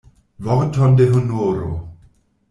[0.45, 1.69] Vorton de honoro!